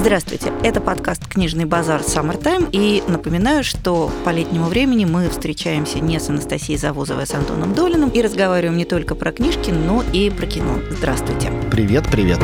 [0.00, 6.18] Здравствуйте, это подкаст «Книжный базар Summertime» и напоминаю, что по летнему времени мы встречаемся не
[6.18, 10.30] с Анастасией Завозовой, а с Антоном Долиным и разговариваем не только про книжки, но и
[10.30, 10.78] про кино.
[10.90, 11.52] Здравствуйте.
[11.70, 12.40] Привет, привет.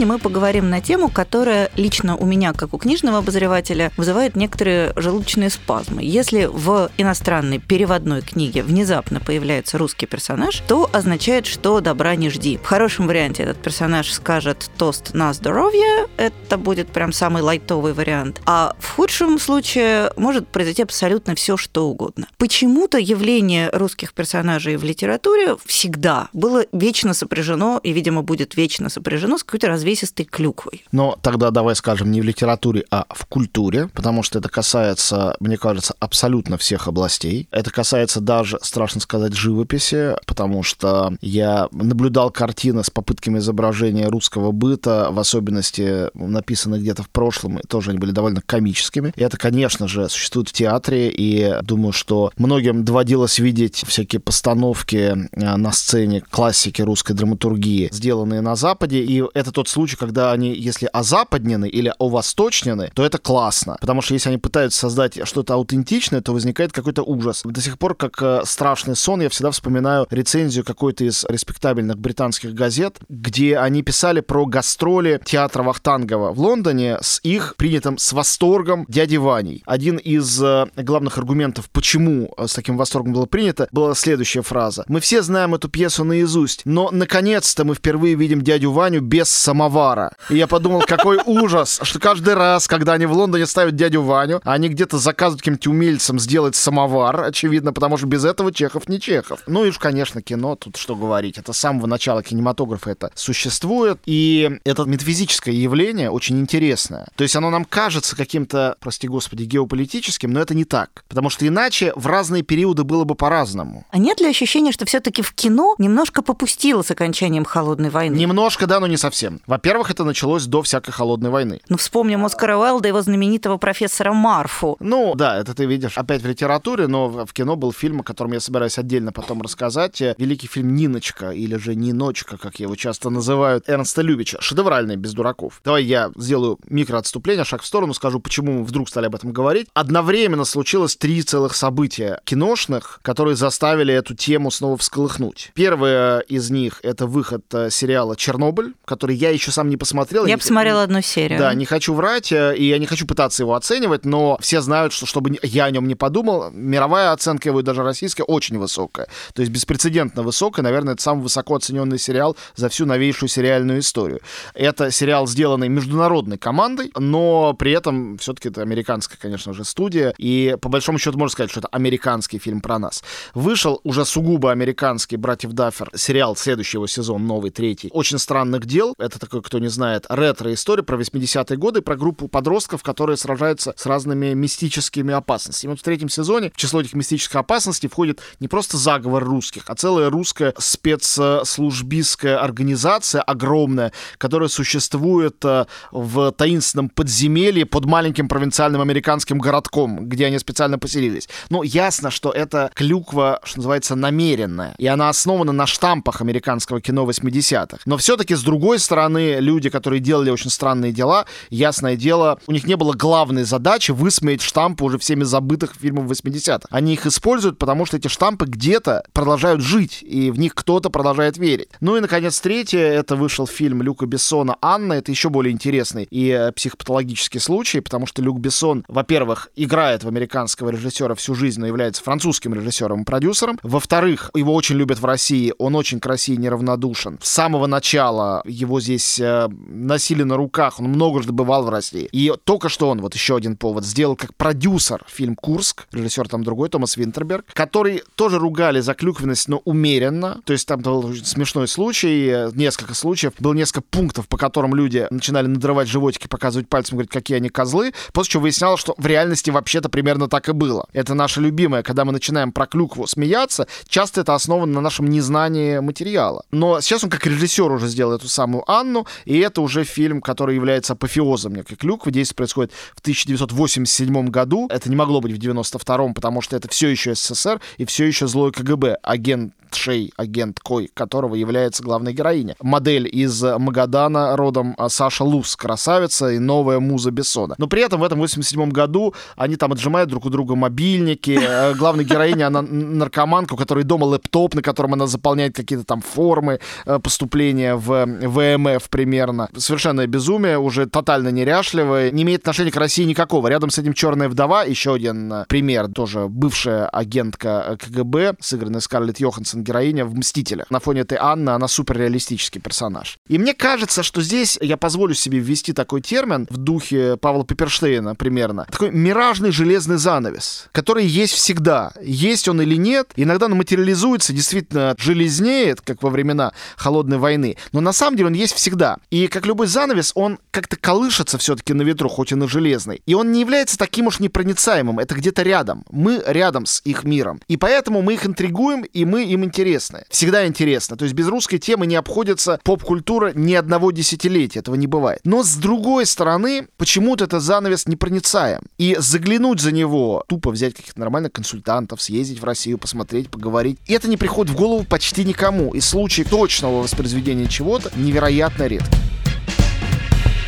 [0.00, 4.94] Сегодня мы поговорим на тему, которая лично у меня, как у книжного обозревателя, вызывает некоторые
[4.96, 6.00] желудочные спазмы.
[6.02, 12.56] Если в иностранной переводной книге внезапно появляется русский персонаж, то означает, что добра не жди.
[12.56, 18.40] В хорошем варианте этот персонаж скажет тост на здоровье, это будет прям самый лайтовый вариант.
[18.46, 22.26] А в худшем случае может произойти абсолютно все, что угодно.
[22.38, 29.36] Почему-то явление русских персонажей в литературе всегда было вечно сопряжено и, видимо, будет вечно сопряжено
[29.36, 30.84] с какой-то развесистой клюквой.
[30.92, 35.56] Но тогда давай скажем не в литературе, а в культуре, потому что это касается, мне
[35.56, 37.48] кажется, абсолютно всех областей.
[37.50, 44.52] Это касается даже, страшно сказать, живописи, потому что я наблюдал картины с попытками изображения русского
[44.52, 49.12] быта, в особенности написанные где-то в прошлом, и тоже они были довольно комическими.
[49.16, 54.96] И это, конечно же, существует в театре, и думаю, что многим доводилось видеть всякие постановки
[54.96, 60.52] э, на сцене классики русской драматургии, сделанные на Западе, и это тот случай, когда они,
[60.54, 63.76] если озападнены или овосточнены, то это классно.
[63.80, 67.42] Потому что если они пытаются создать что-то аутентичное, то возникает какой-то ужас.
[67.44, 72.54] До сих пор, как э, страшный сон, я всегда вспоминаю рецензию какой-то из респектабельных британских
[72.54, 78.84] газет, где они писали про гастроли театра Вахтангова в Лондоне с их принятым с восторгом
[78.88, 79.62] дяди Ваней.
[79.66, 84.84] Один из э, главных аргументов, почему э, с таким восторгом было принято, была следующая фраза.
[84.88, 89.30] Мы все знаем эту пьесу наизусть, но наконец-то мы впервые видим дядю Ваню без
[89.70, 90.12] самовара.
[90.28, 94.40] И я подумал, какой ужас, что каждый раз, когда они в Лондоне ставят дядю Ваню,
[94.44, 99.40] они где-то заказывают каким-то умельцам сделать самовар, очевидно, потому что без этого Чехов не Чехов.
[99.46, 101.38] Ну и уж, конечно, кино, тут что говорить.
[101.38, 103.98] Это с самого начала кинематографа это существует.
[104.06, 107.06] И это метафизическое явление очень интересное.
[107.16, 111.04] То есть оно нам кажется каким-то, прости господи, геополитическим, но это не так.
[111.08, 113.84] Потому что иначе в разные периоды было бы по-разному.
[113.90, 118.16] А нет ли ощущения, что все-таки в кино немножко попустило с окончанием холодной войны?
[118.16, 119.40] Немножко, да, но не совсем.
[119.60, 121.60] Во-первых, это началось до всякой холодной войны.
[121.68, 124.78] Ну, вспомним Оскара Уайлда, его знаменитого профессора Марфу.
[124.80, 128.32] Ну, да, это ты видишь опять в литературе, но в кино был фильм, о котором
[128.32, 130.00] я собираюсь отдельно потом рассказать.
[130.16, 134.38] Великий фильм «Ниночка» или же «Ниночка», как его часто называют, Эрнста Любича.
[134.40, 135.60] Шедевральный, без дураков.
[135.62, 139.68] Давай я сделаю микроотступление, шаг в сторону, скажу, почему мы вдруг стали об этом говорить.
[139.74, 145.50] Одновременно случилось три целых события киношных, которые заставили эту тему снова всколыхнуть.
[145.52, 150.26] Первое из них— это выход э, сериала «Чернобыль», который я еще сам не посмотрел.
[150.26, 151.38] Я посмотрела одну серию.
[151.38, 154.92] Да, не хочу врать, э, и я не хочу пытаться его оценивать, но все знают,
[154.92, 159.06] что чтобы я о нем не подумал, мировая оценка его даже российская очень высокая.
[159.34, 160.62] То есть беспрецедентно высокая.
[160.62, 164.20] Наверное, это самый высоко оцененный сериал за всю новейшую сериальную историю.
[164.54, 170.14] Это сериал, сделанный международной командой, но при этом все-таки это американская, конечно же, студия.
[170.18, 173.02] И по большому счету можно сказать, что это американский фильм про нас.
[173.34, 177.88] Вышел уже сугубо американский «Братьев Даффер» сериал, следующий его сезон, новый, третий.
[177.92, 178.94] «Очень странных дел».
[178.98, 183.86] Это такой, кто не знает, ретро-история про 80-е годы, про группу подростков, которые сражаются с
[183.86, 185.70] разными мистическими опасностями.
[185.70, 189.76] Вот в третьем сезоне в число этих мистических опасностей входит не просто заговор русских, а
[189.76, 199.38] целая русская спецслужбистская организация огромная, которая существует э, в таинственном подземелье под маленьким провинциальным американским
[199.38, 201.28] городком, где они специально поселились.
[201.50, 207.08] Ну, ясно, что это клюква, что называется, намеренная, и она основана на штампах американского кино
[207.08, 207.78] 80-х.
[207.86, 212.66] Но все-таки, с другой стороны, люди, которые делали очень странные дела, ясное дело, у них
[212.66, 216.66] не было главной задачи высмеять штампы уже всеми забытых фильмов 80-х.
[216.70, 221.36] Они их используют, потому что эти штампы где-то продолжают жить, и в них кто-то продолжает
[221.36, 221.68] верить.
[221.80, 224.94] Ну и, наконец, третье, это вышел фильм Люка Бессона «Анна».
[224.94, 230.08] Это еще более интересный и э, психопатологический случай, потому что Люк Бессон, во-первых, играет в
[230.08, 233.58] американского режиссера всю жизнь, но является французским режиссером и продюсером.
[233.62, 237.18] Во-вторых, его очень любят в России, он очень красив и неравнодушен.
[237.22, 242.08] С самого начала его здесь э, носили на руках, он много же бывал в России.
[242.12, 246.44] И только что он, вот еще один повод, сделал как продюсер фильм «Курск», режиссер там
[246.44, 250.40] другой, Томас Винтерберг, который тоже ругали за клюквенность, но умеренно.
[250.44, 255.46] То есть там был смешной случай, несколько случаев, было несколько пунктов, по которым люди начинали
[255.46, 259.88] надрывать животики, показывать пальцем, говорить, какие они козлы, после чего выяснялось, что в реальности вообще-то
[259.88, 260.86] примерно так и было.
[260.92, 265.78] Это наше любимое, когда мы начинаем про клюкву смеяться, часто это основано на нашем незнании
[265.78, 266.44] материала.
[266.50, 270.54] Но сейчас он как режиссер уже сделал эту самую Анну, и это уже фильм, который
[270.54, 272.12] является апофеозом некой клюквы.
[272.12, 274.66] Действие происходит в 1987 году.
[274.70, 278.26] Это не могло быть в 92-м, потому что это все еще СССР и все еще
[278.26, 278.98] злой КГБ.
[279.02, 282.56] Агент младшей агенткой, которого является главная героиня.
[282.60, 287.54] Модель из Магадана, родом а, Саша Лус, красавица и новая муза Бессона.
[287.58, 291.38] Но при этом в этом 87 году они там отжимают друг у друга мобильники.
[291.50, 296.00] Э, главная героиня, она наркоманка, у которой дома лэптоп, на котором она заполняет какие-то там
[296.00, 299.48] формы э, поступления в ВМФ примерно.
[299.56, 303.48] Совершенное безумие, уже тотально неряшливое, не имеет отношения к России никакого.
[303.48, 309.18] Рядом с этим «Черная вдова», еще один э, пример, тоже бывшая агентка КГБ, сыгранная Скарлетт
[309.18, 310.70] Йоханссон, героиня в «Мстителях».
[310.70, 313.18] На фоне этой Анны она суперреалистический персонаж.
[313.28, 318.14] И мне кажется, что здесь я позволю себе ввести такой термин в духе Павла Пепперштейна
[318.14, 318.66] примерно.
[318.70, 321.92] Такой миражный железный занавес, который есть всегда.
[322.02, 327.80] Есть он или нет, иногда он материализуется, действительно железнеет, как во времена Холодной войны, но
[327.80, 328.98] на самом деле он есть всегда.
[329.10, 333.02] И как любой занавес, он как-то колышется все-таки на ветру, хоть и на железный.
[333.06, 335.84] И он не является таким уж непроницаемым, это где-то рядом.
[335.90, 337.40] Мы рядом с их миром.
[337.48, 340.04] И поэтому мы их интригуем, и мы им интересны.
[340.08, 340.96] Всегда интересно.
[340.96, 344.60] То есть без русской темы не обходится поп-культура ни одного десятилетия.
[344.60, 345.20] Этого не бывает.
[345.24, 348.62] Но с другой стороны, почему-то этот занавес непроницаем.
[348.78, 353.78] И заглянуть за него, тупо взять каких-то нормальных консультантов, съездить в Россию, посмотреть, поговорить.
[353.88, 355.72] Это не приходит в голову почти никому.
[355.72, 359.19] И случай точного воспроизведения чего-то невероятно редкий.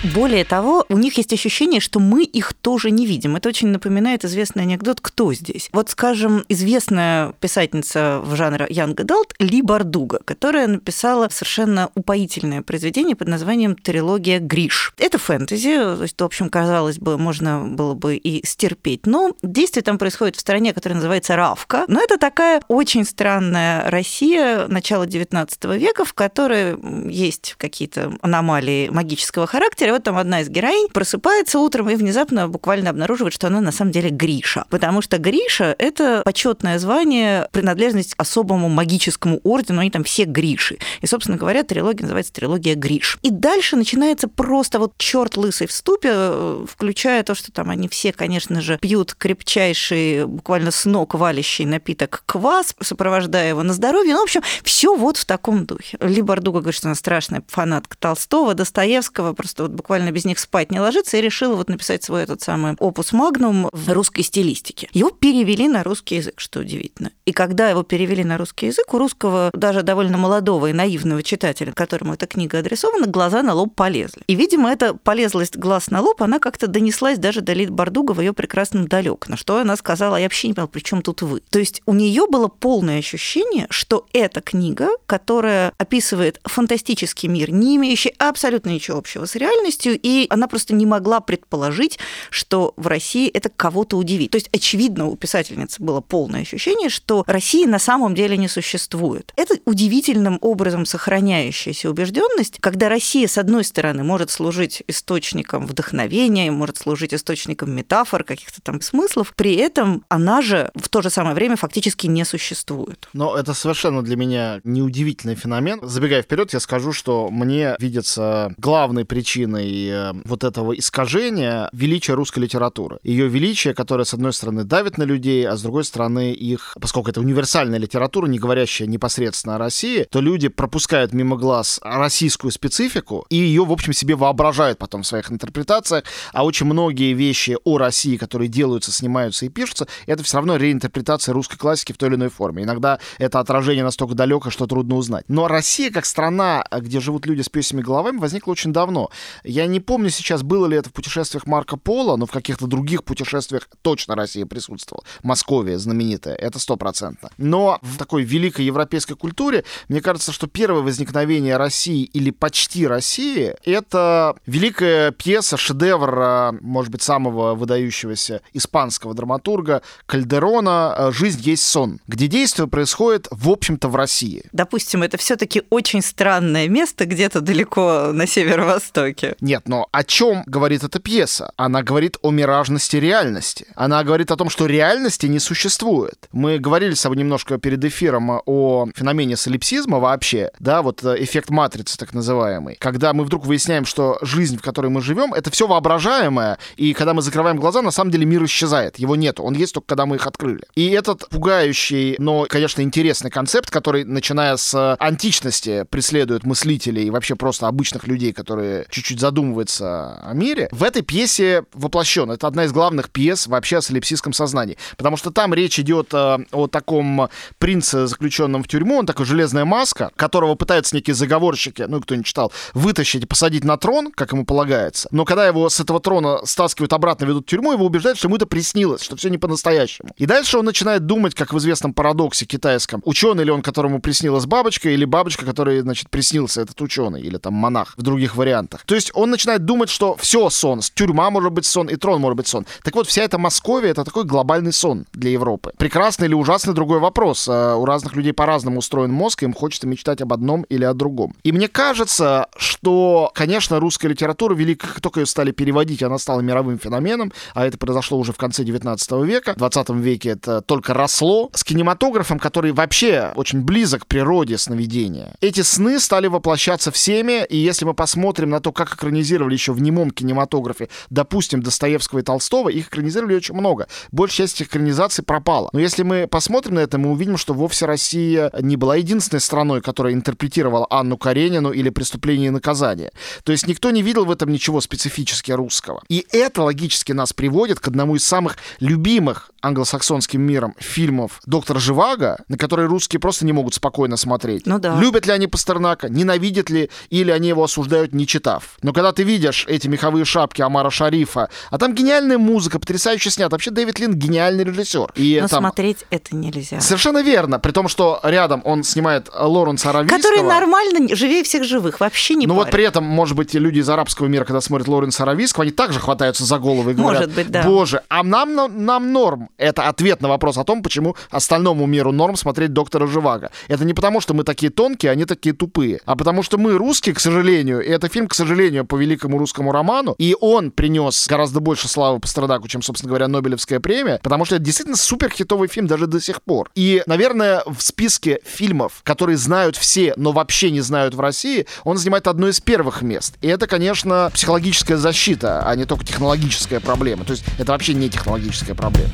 [0.03, 3.37] Более того, у них есть ощущение, что мы их тоже не видим.
[3.37, 5.69] Это очень напоминает известный анекдот «Кто здесь?».
[5.73, 13.15] Вот, скажем, известная писательница в жанре Young Adult Ли Бардуга, которая написала совершенно упоительное произведение
[13.15, 14.93] под названием «Трилогия Гриш».
[14.99, 19.85] Это фэнтези, то есть, в общем, казалось бы, можно было бы и стерпеть, но действие
[19.85, 21.85] там происходит в стране, которая называется Равка.
[21.87, 26.77] Но это такая очень странная Россия начала XIX века, в которой
[27.09, 32.91] есть какие-то аномалии магического характера, вот там одна из героинь просыпается утром и внезапно буквально
[32.91, 34.65] обнаруживает, что она на самом деле Гриша.
[34.71, 40.79] Потому что Гриша— это почетное звание, принадлежность особому магическому ордену, они там все Гриши.
[41.01, 43.19] И, собственно говоря, трилогия называется трилогия Гриш.
[43.23, 47.89] И дальше начинается просто вот черт лысый в ступе, э, включая то, что там они
[47.89, 54.15] все, конечно же, пьют крепчайший, буквально с ног валящий напиток квас, сопровождая его на здоровье.
[54.15, 55.99] Ну, в общем, все вот в таком духе.
[56.01, 60.71] Ли Бардуга говорит, что она страшная фанатка Толстого, Достоевского, просто вот буквально без них спать
[60.71, 64.89] не ложится, и решила вот написать свой этот самый опус магнум в русской стилистике.
[64.93, 67.11] Его перевели на русский язык, что удивительно.
[67.27, 71.73] И когда его перевели на русский язык, у русского даже довольно молодого и наивного читателя,
[71.73, 74.23] которому эта книга адресована, глаза на лоб полезли.
[74.29, 78.21] И, видимо, эта полезлость глаз на лоб, она как-то донеслась даже до Лид Бардуга в
[78.21, 81.41] ее прекрасном далек, на что она сказала, я вообще не поняла, при чем тут вы?
[81.51, 87.77] То есть у нее было полное ощущение, что эта книга, которая описывает фантастический мир, не
[87.77, 91.99] имеющий абсолютно ничего общего с реальностью, реальностью, и она просто не могла предположить,
[92.31, 94.31] что в России это кого-то удивит.
[94.31, 99.33] То есть, очевидно, у писательницы было полное ощущение, что России на самом деле не существует.
[99.37, 106.79] Это удивительным образом сохраняющаяся убежденность, когда Россия, с одной стороны, может служить источником вдохновения, может
[106.79, 111.57] служить источником метафор, каких-то там смыслов, при этом она же в то же самое время
[111.57, 113.09] фактически не существует.
[113.13, 115.81] Но это совершенно для меня неудивительный феномен.
[115.83, 122.15] Забегая вперед, я скажу, что мне видится главной причиной причиной э, вот этого искажения величия
[122.15, 122.99] русской литературы.
[123.03, 127.11] Ее величие, которое, с одной стороны, давит на людей, а с другой стороны, их, поскольку
[127.11, 133.27] это универсальная литература, не говорящая непосредственно о России, то люди пропускают мимо глаз российскую специфику
[133.31, 137.79] и ее, в общем, себе воображают потом в своих интерпретациях, а очень многие вещи о
[137.79, 142.17] России, которые делаются, снимаются и пишутся, это все равно реинтерпретация русской классики в той или
[142.17, 142.65] иной форме.
[142.65, 145.25] Иногда это отражение настолько далеко, что трудно узнать.
[145.29, 149.11] Но Россия, как страна, где живут люди с песями головами, возникла очень давно.
[149.45, 153.05] Я не помню сейчас, было ли это в путешествиях Марка Пола, но в каких-то других
[153.05, 155.05] путешествиях точно Россия присутствовала.
[155.23, 157.31] Московия знаменитая, это стопроцентно.
[157.39, 163.55] Но в такой великой европейской культуре, мне кажется, что первое возникновение России или почти России—
[163.65, 171.65] это великая пьеса, шедевр, а, может быть, самого выдающегося испанского драматурга Кальдерона а, «Жизнь есть
[171.65, 174.45] сон», где действие происходит, в общем-то, в России.
[174.53, 179.32] Допустим, это все таки очень странное место где-то далеко на северо-востоке.
[179.41, 181.53] Нет, но о чем говорит эта пьеса?
[181.57, 183.67] Она говорит о миражности реальности.
[183.75, 186.29] Она говорит о том, что реальности не существует.
[186.33, 191.51] Мы говорили с тобой немножко перед эфиром о феномене солипсизма вообще, да, вот э, эффект
[191.51, 192.77] матрицы так называемый.
[192.79, 197.15] Когда мы вдруг выясняем, что жизнь, в которой мы живем, это все воображаемое, и когда
[197.15, 198.99] мы закрываем глаза, на самом деле мир исчезает.
[198.99, 200.63] Его нет, он есть только когда мы их открыли.
[200.75, 207.37] И этот пугающий, но, конечно, интересный концепт, который, начиная с античности, преследует мыслителей и вообще
[207.37, 212.31] просто обычных людей, которые чуть-чуть задумывается о мире, в этой пьесе воплощен.
[212.31, 214.77] Это одна из главных пьес вообще о солипсистском сознании.
[214.97, 219.65] Потому что там речь идет э, о таком принце, заключенном в тюрьму, он такой железная
[219.65, 224.33] маска, которого пытаются некие заговорщики, ну, кто не читал, вытащить и посадить на трон, как
[224.33, 225.09] ему полагается.
[225.13, 228.37] Но когда его с этого трона стаскивают обратно, ведут в тюрьму, его убеждают, что ему
[228.37, 230.11] это приснилось, что все не по-настоящему.
[230.17, 234.47] И дальше он начинает думать, как в известном парадоксе китайском, ученый ли он, которому приснилась
[234.47, 238.83] бабочка, или бабочка, которой, значит, приснился этот ученый, или там монах в других вариантах.
[238.85, 242.37] То есть он начинает думать, что все сон, тюрьма может быть сон, и трон может
[242.37, 242.67] быть сон.
[242.83, 245.73] Так вот, вся эта Московия— это такой глобальный сон для Европы.
[245.79, 247.49] Прекрасный или ужасный другой вопрос.
[247.49, 251.35] А, у разных людей по-разному устроен мозг, им хочется мечтать об одном или о другом.
[251.43, 256.41] И мне кажется, что, конечно, русская литература велика, как только ее стали переводить, она стала
[256.41, 259.55] мировым феноменом, а это произошло уже в конце 19 века.
[259.55, 261.51] В 20 веке это только росло.
[261.55, 265.35] С кинематографом, который вообще очень близок к природе сновидения.
[265.41, 269.81] Эти сны стали воплощаться всеми, и если мы посмотрим на то, как экранизировали еще в
[269.81, 273.89] немом кинематографе, допустим, Достоевского и Толстого, их экранизировали очень много.
[274.13, 275.71] Большая часть этих экранизаций пропала.
[275.73, 279.81] Но если мы посмотрим на это, мы увидим, что вовсе Россия не была единственной страной,
[279.81, 283.11] которая интерпретировала Анну Каренину или «Преступление и наказание».
[283.45, 286.03] То есть никто не видел в этом ничего специфически русского.
[286.09, 292.39] И это логически нас приводит к одному из самых любимых англосаксонским миром фильмов «Доктор Живаго»,
[292.49, 294.67] на которые русские просто не могут спокойно смотреть.
[294.67, 294.99] Ну да.
[294.99, 298.77] Любят ли они Пастернака, ненавидят ли, или они его осуждают, не читав.
[298.83, 303.51] Но когда ты видишь эти меховые шапки Амара Шарифа, а там гениальная музыка, потрясающе снят.
[303.51, 305.13] Вообще Дэвид Лин гениальный режиссер.
[305.15, 305.61] И Но там...
[305.61, 306.81] смотреть это нельзя.
[306.81, 307.59] Совершенно верно.
[307.59, 310.19] При том, что рядом он снимает Лоренса Аравийского.
[310.19, 313.89] Который нормально, живее всех живых, вообще не Ну вот при этом, может быть, люди из
[313.89, 317.51] арабского мира, когда смотрят Лоренса Аравийского, они также хватаются за головы и говорят, Может быть,
[317.51, 317.63] да.
[317.63, 319.51] боже, а нам, нам, нам норм.
[319.59, 323.51] Это ответ на вопрос о том, почему остальному миру норм смотреть доктора Живаго.
[323.69, 327.15] Это не потому, что мы такие тонкие, они такие тупые, а потому что мы русские,
[327.15, 331.61] к сожалению, и это фильм, к сожалению, по великому русскому роману, и он принес гораздо
[331.61, 335.87] больше славы Пастернаку, чем, собственно говоря, Нобелевская премия, потому что это действительно супер хитовый фильм
[335.87, 336.71] даже до сих пор.
[336.75, 341.97] И, наверное, в списке фильмов, которые знают все, но вообще не знают в России, он
[341.99, 343.37] занимает одно из первых мест.
[343.41, 347.25] И это, конечно, психологическая защита, а не только технологическая проблема.
[347.25, 349.11] То есть это вообще не технологическая проблема.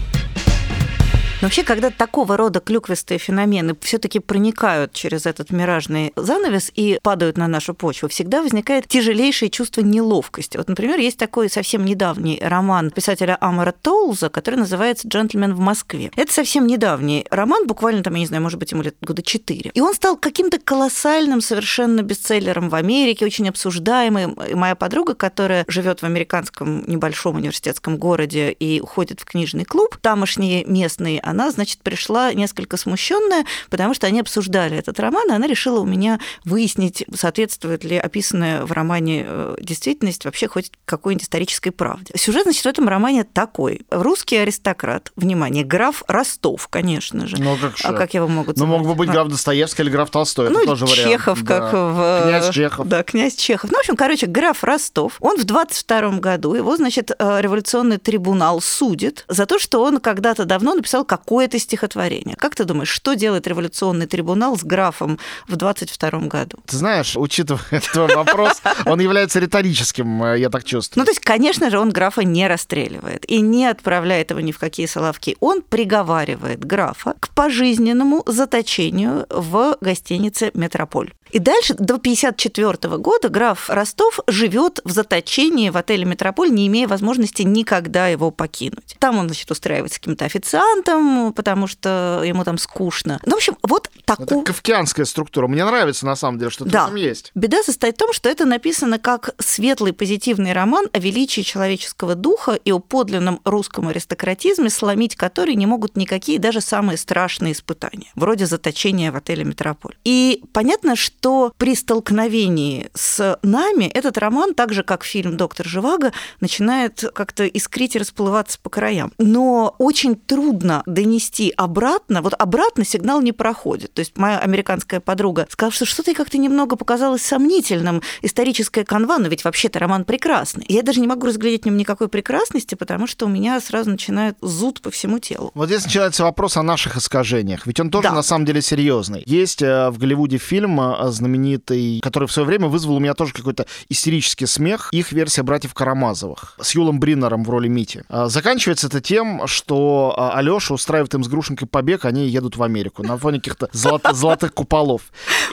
[1.40, 7.46] Вообще, когда такого рода клюквистые феномены все-таки проникают через этот миражный занавес и падают на
[7.46, 10.56] нашу почву, всегда возникает тяжелейшее чувство неловкости.
[10.56, 16.10] Вот, например, есть такой совсем недавний роман писателя Амара Тоулза, который называется «Джентльмен в Москве».
[16.16, 19.70] Это совсем недавний роман, буквально там, я не знаю, может быть, ему лет года четыре.
[19.74, 24.32] И он стал каким-то колоссальным совершенно бестселлером в Америке, очень обсуждаемым.
[24.32, 29.98] И моя подруга, которая живет в американском небольшом университетском городе и ходит в книжный клуб,
[30.02, 35.46] тамошние местные она, значит, пришла несколько смущенная, потому что они обсуждали этот роман, и она
[35.46, 41.70] решила у меня выяснить, соответствует ли описанная в романе э, действительность вообще хоть какой-нибудь исторической
[41.70, 42.12] правде.
[42.16, 43.86] Сюжет, значит, в этом романе такой.
[43.90, 47.36] Русский аристократ, внимание, граф Ростов, конечно же.
[47.38, 47.86] Ну, как же.
[47.88, 50.50] А как его могут Ну, мог бы быть А, граф Достоевский или граф Толстой.
[50.50, 51.10] ну, это тоже вариант.
[51.10, 51.86] Чехов, как Да.
[51.88, 52.22] в...
[52.28, 52.88] Князь Чехов.
[52.88, 53.70] Да, князь Чехов.
[53.70, 58.60] Ну, в общем, короче, граф Ростов, он в 22 году, его, значит, э, революционный трибунал
[58.60, 62.36] судит за то, что он когда-то давно написал какое-то стихотворение.
[62.36, 66.58] Как ты думаешь, что делает революционный трибунал с графом в 22 году?
[66.66, 71.02] Ты знаешь, учитывая твой вопрос, он является риторическим, э, я так чувствую.
[71.02, 74.58] Ну, то есть, конечно же, он графа не расстреливает и не отправляет его ни в
[74.58, 75.36] какие соловки.
[75.40, 81.12] Он приговаривает графа к пожизненному заточению в гостинице «Метрополь».
[81.30, 86.88] И дальше до 1954 года граф Ростов живет в заточении в отеле «Метрополь», не имея
[86.88, 88.96] возможности никогда его покинуть.
[88.98, 93.20] Там он, значит, устраивается каким-то официантом, потому что ему там скучно.
[93.24, 94.44] Ну, в общем, вот Это такой...
[94.44, 95.46] кавкианская структура.
[95.48, 96.86] Мне нравится, на самом деле, что это Да.
[96.86, 97.30] там есть.
[97.34, 102.52] Беда состоит в том, что это написано как светлый позитивный роман о величии человеческого духа
[102.52, 108.46] и о подлинном русском аристократизме, сломить который не могут никакие даже самые страшные испытания, вроде
[108.46, 109.96] заточения в отеле «Метрополь».
[110.04, 116.12] И понятно, что при столкновении с нами этот роман, так же как фильм «Доктор Живаго»,
[116.40, 119.12] начинает как-то искрить и расплываться по краям.
[119.18, 123.92] Но очень трудно донести обратно, вот обратно сигнал не проходит.
[123.94, 129.28] То есть моя американская подруга сказала, что что-то как-то немного показалось сомнительным, историческая канва, но
[129.28, 130.64] ведь вообще-то роман прекрасный.
[130.68, 134.36] Я даже не могу разглядеть в нем никакой прекрасности, потому что у меня сразу начинает
[134.40, 135.50] зуд по всему телу.
[135.54, 137.66] Вот здесь начинается вопрос о наших искажениях.
[137.66, 138.14] Ведь он тоже Да.
[138.14, 139.22] на самом деле серьезный.
[139.26, 143.32] Есть э, в Голливуде фильм э, знаменитый, который в свое время вызвал у меня тоже
[143.32, 144.88] какой-то истерический смех.
[144.92, 148.04] Их версия братьев Карамазовых с Юлом Бриннером в роли Мити.
[148.08, 153.02] Э, Заканчивается это тем, что Алеша устраивает им с Грушенкой побег, они едут в Америку
[153.02, 155.02] на фоне каких-то золот- золотых куполов.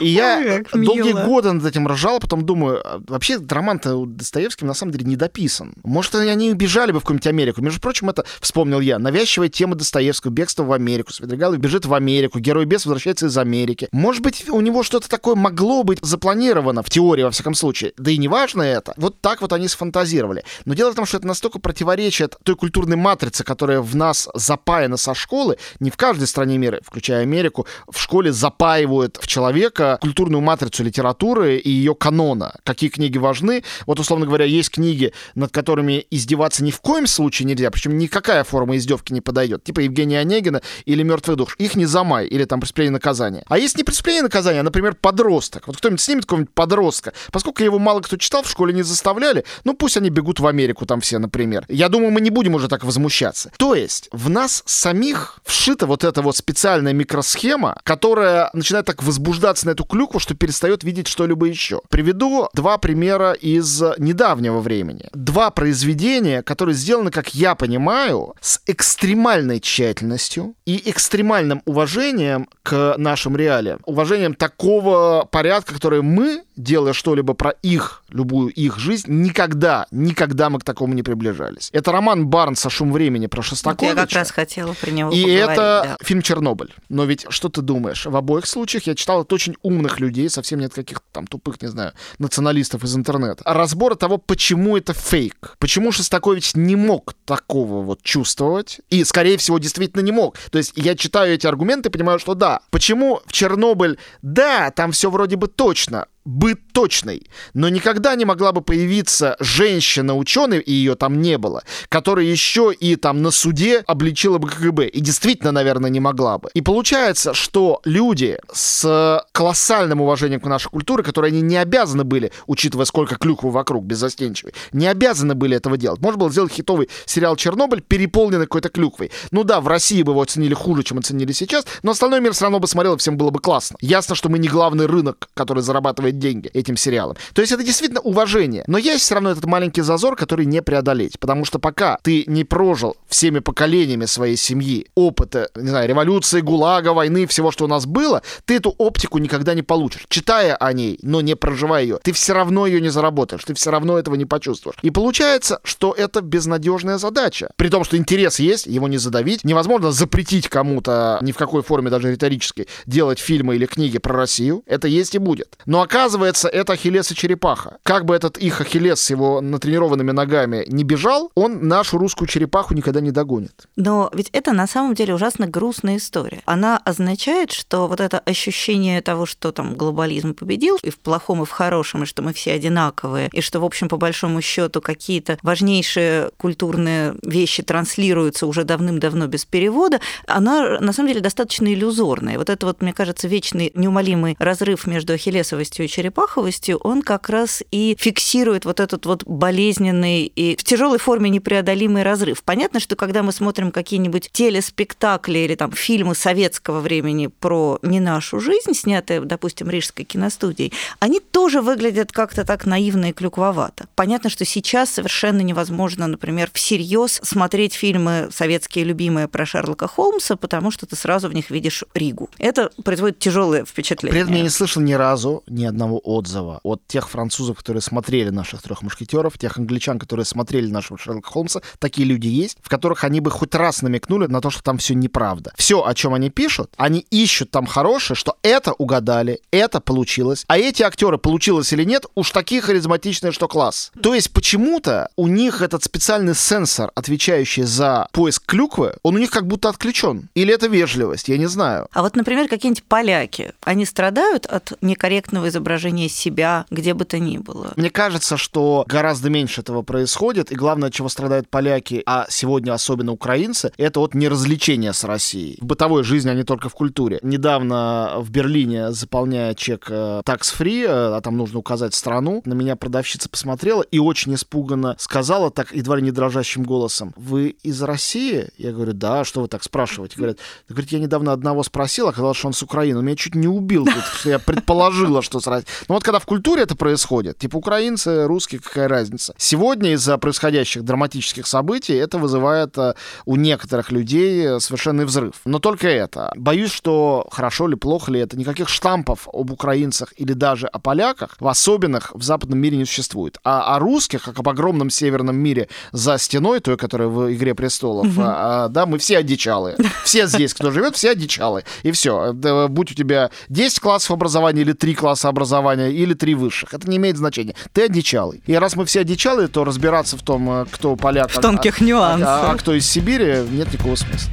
[0.00, 4.74] И я долгие годы над этим ржал, потом думаю, а вообще роман-то у Достоевского на
[4.74, 5.74] самом деле не дописан.
[5.84, 7.62] Может, они бежали бы в какую-нибудь Америку.
[7.62, 11.12] Между прочим, это, вспомнил я, навязчивая тема Достоевского, бегство в Америку.
[11.12, 13.88] Свидригайлов бежит в Америку, герой без возвращается из Америки.
[13.92, 17.92] Может быть, у него что-то такое могло быть запланировано, в теории, во всяком случае.
[17.96, 18.94] Да и не важно это.
[18.96, 20.42] Вот так вот они сфантазировали.
[20.64, 24.96] Но дело в том, что это настолько противоречит той культурной матрице, которая в нас запаяна
[24.96, 25.56] со школы.
[25.78, 31.58] Не в каждой стране мира, включая Америку, в школе запаивают в человека культурную матрицу литературы
[31.58, 32.56] и ее канона.
[32.64, 33.62] Какие книги важны.
[33.86, 38.42] Вот, условно говоря, есть книги, над которыми издеваться ни в коем случае нельзя, причем никакая
[38.42, 39.62] форма издевки не подойдет.
[39.62, 41.54] Типа Евгения Онегина или «Мертвый душ».
[41.58, 43.44] Их не замай, или там «Преступление и наказание».
[43.46, 44.96] А есть не «Преступление и наказание», а, например,
[45.36, 45.66] «Подросток».
[45.66, 47.12] Вот кто-нибудь снимет какого-нибудь подростка.
[47.30, 50.86] Поскольку его мало кто читал, в школе не заставляли, ну пусть они бегут в Америку
[50.86, 51.66] там все, например.
[51.68, 53.52] Я думаю, мы не будем уже так возмущаться.
[53.58, 59.66] То есть в нас самих вшита вот эта вот специальная микросхема, которая начинает так возбуждаться
[59.66, 61.82] на эту клюкву, что перестает видеть что-либо еще.
[61.90, 65.10] Приведу два примера из недавнего времени.
[65.12, 73.36] Два произведения, которые сделаны, как я понимаю, с экстремальной тщательностью и экстремальным уважением к нашим
[73.36, 73.80] реалиям.
[73.84, 80.58] Уважением такого порядка, который мы, делая что-либо про их, любую их жизнь, никогда, никогда мы
[80.58, 81.70] к такому не приближались.
[81.72, 83.92] Это роман Барнса «Шум времени» про Шостаковича.
[83.92, 85.96] Вот я как раз хотела про него И это да.
[86.02, 86.74] фильм «Чернобыль».
[86.88, 88.06] Но ведь что ты думаешь?
[88.06, 91.68] В обоих случаях я читал от очень умных людей, совсем нет каких-то там тупых, не
[91.68, 93.42] знаю, националистов из интернета.
[93.44, 95.56] Разбора того, почему это фейк.
[95.58, 98.80] Почему Шостакович не мог такого вот чувствовать.
[98.90, 100.36] И, скорее всего, действительно не мог.
[100.50, 102.60] То есть я читаю эти аргументы и понимаю, что да.
[102.70, 108.52] Почему в Чернобыль, да, там все вроде бы точно, быть точной, но никогда не могла
[108.52, 114.38] бы появиться женщина-ученый, и ее там не было, которая еще и там на суде обличила
[114.38, 114.88] бы КГБ.
[114.88, 116.50] И действительно, наверное, не могла бы.
[116.52, 122.32] И получается, что люди с колоссальным уважением к нашей культуре, которые они не обязаны были,
[122.46, 126.00] учитывая, сколько клюквы вокруг, беззастенчивой, не обязаны были этого делать.
[126.00, 129.12] Можно было сделать хитовый сериал «Чернобыль», переполненный какой-то клюквой.
[129.30, 132.44] Ну да, в России бы его оценили хуже, чем оценили сейчас, но остальной мир все
[132.44, 133.76] равно бы смотрел, и всем было бы классно.
[133.80, 137.16] Ясно, что мы не главный рынок, который зарабатывает деньги этим сериалом.
[137.34, 138.64] То есть это действительно уважение.
[138.66, 141.18] Но есть все равно этот маленький зазор, который не преодолеть.
[141.18, 146.92] Потому что пока ты не прожил всеми поколениями своей семьи опыта, не знаю, революции, ГУЛАГа,
[146.92, 150.06] войны, всего, что у нас было, ты эту оптику никогда не получишь.
[150.08, 153.70] Читая о ней, но не проживая ее, ты все равно ее не заработаешь, ты все
[153.70, 154.76] равно этого не почувствуешь.
[154.82, 157.50] И получается, что это безнадежная задача.
[157.56, 159.44] При том, что интерес есть, его не задавить.
[159.44, 164.62] Невозможно запретить кому-то, ни в какой форме, даже риторической, делать фильмы или книги про Россию.
[164.66, 165.58] Это есть и будет.
[165.66, 167.78] Но оказывается, это Ахиллес и черепаха.
[167.82, 172.74] Как бы этот их Ахиллес с его натренированными ногами не бежал, он нашу русскую черепаху
[172.74, 173.66] никогда не догонит.
[173.76, 176.42] Но ведь это на самом деле ужасно грустная история.
[176.46, 181.46] Она означает, что вот это ощущение того, что там глобализм победил и в плохом, и
[181.46, 185.38] в хорошем, и что мы все одинаковые, и что, в общем, по большому счету какие-то
[185.42, 192.38] важнейшие культурные вещи транслируются уже давным-давно без перевода, она на самом деле достаточно иллюзорная.
[192.38, 197.62] Вот это вот, мне кажется, вечный неумолимый разрыв между ахиллесовостью и черепаховостью, он как раз
[197.70, 202.42] и фиксирует вот этот вот болезненный и в тяжелой форме непреодолимый разрыв.
[202.42, 208.40] Понятно, что когда мы смотрим какие-нибудь телеспектакли или там фильмы советского времени про не нашу
[208.40, 213.86] жизнь, снятые, допустим, Рижской киностудией, они тоже выглядят как-то так наивно и клюквовато.
[213.94, 220.70] Понятно, что сейчас совершенно невозможно, например, всерьез смотреть фильмы советские любимые про Шерлока Холмса, потому
[220.70, 222.28] что ты сразу в них видишь Ригу.
[222.36, 224.12] Это производит тяжелое впечатление.
[224.12, 228.30] При этом я не слышал ни разу ни одного отзыва от тех французов, которые смотрели
[228.30, 231.60] наших трех мушкетеров, тех англичан, которые смотрели нашего Шерлока Холмса.
[231.78, 234.94] Такие люди есть, в которых они бы хоть раз намекнули на то, что там все
[234.94, 235.52] неправда.
[235.56, 240.58] Все, о чем они пишут, они ищут там хорошее, что это угадали, это получилось, а
[240.58, 243.92] эти актеры получилось или нет, уж такие харизматичные, что класс.
[244.02, 249.30] То есть почему-то у них этот специальный сенсор, отвечающий за поиск клюквы, он у них
[249.30, 250.28] как будто отключен.
[250.34, 251.88] Или это вежливость, я не знаю.
[251.92, 255.75] А вот, например, какие-нибудь поляки, они страдают от некорректного изображения
[256.08, 257.72] себя, где бы то ни было?
[257.76, 263.12] Мне кажется, что гораздо меньше этого происходит, и главное, чего страдают поляки, а сегодня особенно
[263.12, 265.58] украинцы, это от неразвлечения с Россией.
[265.60, 267.18] В бытовой жизни, а не только в культуре.
[267.22, 272.76] Недавно в Берлине, заполняя чек э, tax-free, э, а там нужно указать страну, на меня
[272.76, 278.48] продавщица посмотрела и очень испуганно сказала, так едва ли не дрожащим голосом, «Вы из России?»
[278.58, 282.48] Я говорю, «Да, что вы так спрашиваете?» Говорят, говорит, я недавно одного спросил, оказалось, что
[282.48, 283.02] он с Украины.
[283.02, 283.86] Меня чуть не убил,
[284.24, 285.46] я предположила, что с
[285.88, 289.34] Ну вот когда в культуре это происходит, типа украинцы, русские, какая разница?
[289.38, 295.34] Сегодня из-за происходящих драматических событий это вызывает э, у некоторых людей совершенный взрыв.
[295.44, 296.32] Но только это.
[296.36, 301.36] Боюсь, что хорошо ли, плохо ли это, никаких штампов об украинцах или даже о поляках
[301.40, 303.38] в особенных в западном мире не существует.
[303.44, 308.06] А о русских, как об огромном северном мире за стеной, той, которая в «Игре престолов»,
[308.06, 308.24] mm-hmm.
[308.24, 309.76] а, да, мы все одичалые.
[310.04, 311.64] Все здесь, кто живет, все одичалые.
[311.82, 312.32] И все.
[312.32, 315.45] Будь у тебя 10 классов образования или 3 класса образования,
[315.90, 316.74] или 3 высших.
[316.74, 317.54] Это не имеет значения.
[317.72, 318.42] Ты одичалый.
[318.46, 321.84] И раз мы все одичалые, то разбираться в том, э, кто поляк, в тонких а,
[321.84, 322.28] нюансах.
[322.28, 324.30] А, а, а кто из Сибири, нет никакого смысла.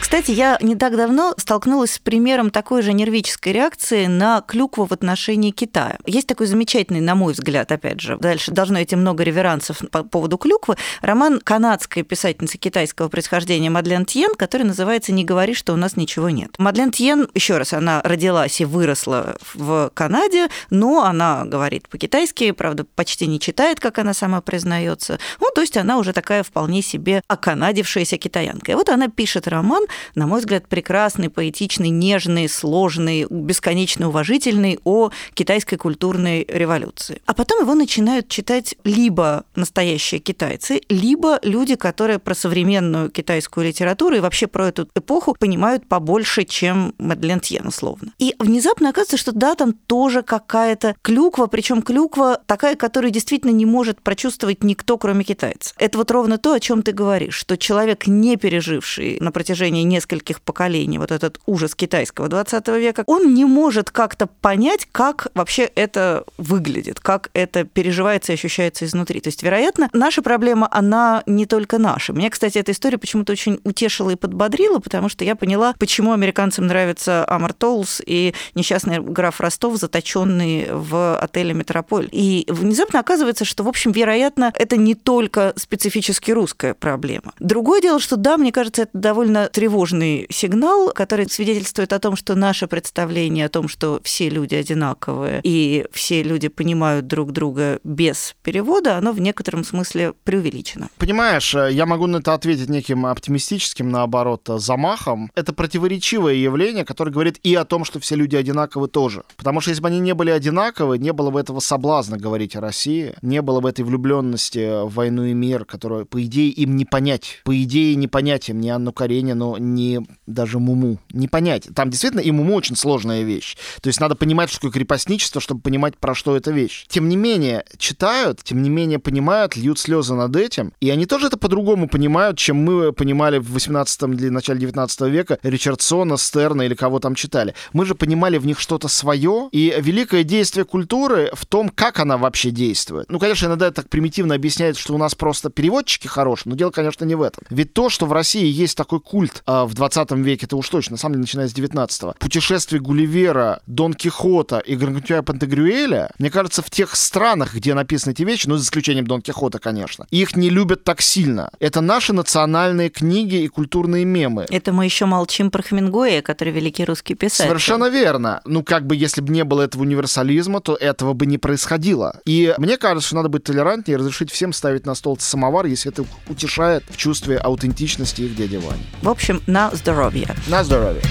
[0.00, 4.92] Кстати, я не так давно столкнулась с примером такой же нервической реакции на клюкву в
[4.92, 5.98] отношении Китая.
[6.06, 10.38] Есть такой замечательный, на мой взгляд, опять же, дальше должно идти много реверансов по поводу
[10.38, 15.96] клюквы, роман канадской писательницы китайского происхождения Мадлен Тьен, который называется «Не говори, что у нас
[15.96, 16.58] ничего нет».
[16.58, 22.84] Мадлен Тьен, еще раз, она родилась и выросла в Канаде, но она говорит по-китайски, правда,
[22.94, 25.18] почти не читает, как она сама признается.
[25.40, 28.72] Ну, то есть она уже такая вполне себе оканадившаяся китаянка.
[28.72, 29.84] И вот она пишет роман,
[30.14, 37.22] на мой взгляд, прекрасный, поэтичный, нежный, сложный, бесконечно уважительный о китайской культурной революции.
[37.26, 44.16] А потом его начинают читать либо настоящие китайцы, либо люди, которые про современную китайскую литературу
[44.16, 48.12] и вообще про эту эпоху понимают побольше, чем Мадлен Тьен, условно.
[48.18, 53.66] И внезапно оказывается, что да, там тоже какая-то клюква, причем клюква такая, которую действительно не
[53.66, 55.74] может прочувствовать никто, кроме китайцев.
[55.78, 60.40] Это вот ровно то, о чем ты говоришь, что человек, не переживший на протяжении нескольких
[60.40, 66.24] поколений вот этот ужас китайского 20 века, он не может как-то понять, как вообще это
[66.38, 69.20] выглядит, как это переживается и ощущается изнутри.
[69.20, 72.12] То есть, вероятно, наша проблема, она не только наша.
[72.12, 76.66] Меня, кстати, эта история почему-то очень утешила и подбодрила, потому что я поняла, почему американцам
[76.66, 82.08] нравится Амар Толс и несчастный граф Ростов, заточенный в отеле «Метрополь».
[82.12, 87.32] И внезапно оказывается, что, в общем, вероятно, это не только специфически русская проблема.
[87.38, 92.16] Другое дело, что да, мне кажется, это довольно тревожно тревожный сигнал, который свидетельствует о том,
[92.16, 97.78] что наше представление о том, что все люди одинаковые и все люди понимают друг друга
[97.84, 100.88] без перевода, оно в некотором смысле преувеличено.
[100.98, 105.30] Понимаешь, э, я могу на это ответить неким оптимистическим, наоборот, э, замахом.
[105.36, 109.22] Это противоречивое явление, которое говорит и о том, что все люди одинаковы тоже.
[109.36, 112.60] Потому что если бы они не были одинаковы, не было бы этого соблазна говорить о
[112.60, 116.84] России, не было бы этой влюбленности в войну и мир, которую, по идее, им не
[116.84, 117.40] понять.
[117.44, 120.98] По идее, не понять им ни Анну Каренину, не даже Муму.
[121.12, 121.68] Не понять.
[121.74, 123.56] Там действительно и Муму очень сложная вещь.
[123.80, 126.86] То есть надо понимать, что такое крепостничество, чтобы понимать, про что эта вещь.
[126.88, 130.72] Тем не менее, читают, тем не менее понимают, льют слезы над этим.
[130.80, 135.38] И они тоже это по-другому понимают, чем мы понимали в 18 или начале 19 века
[135.42, 137.54] Ричардсона, Стерна или кого там читали.
[137.72, 142.16] Мы же понимали в них что-то свое, и великое действие культуры в том, как она
[142.16, 143.10] вообще действует.
[143.10, 147.04] Ну, конечно, иногда так примитивно объясняет, что у нас просто переводчики хорошие, но дело, конечно,
[147.04, 147.44] не в этом.
[147.50, 150.98] Ведь то, что в России есть такой культ в 20 веке, это уж точно, на
[150.98, 152.14] самом деле, начиная с 19-го.
[152.18, 158.22] Путешествие Гулливера, Дон Кихота и Грангутюя Пантагрюэля, мне кажется, в тех странах, где написаны эти
[158.22, 161.50] вещи, ну, за исключением Дон Кихота, конечно, их не любят так сильно.
[161.60, 164.46] Это наши национальные книги и культурные мемы.
[164.50, 167.48] Это мы еще молчим про Хемингуэя, который великий русский писатель.
[167.48, 168.40] Совершенно верно.
[168.44, 172.20] Ну, как бы, если бы не было этого универсализма, то этого бы не происходило.
[172.24, 175.92] И мне кажется, что надо быть толерантнее и разрешить всем ставить на стол самовар, если
[175.92, 178.82] это утешает в чувстве аутентичности их дяди Вани.
[179.02, 180.28] В общем, на здоровье.
[180.48, 181.02] На здоровье.